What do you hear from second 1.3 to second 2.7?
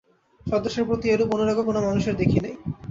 অনুরাগও কোন মানুষের দেখি নাই।